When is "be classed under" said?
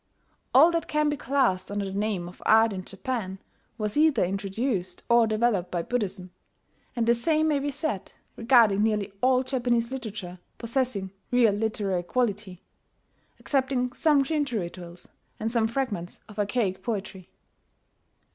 1.09-1.85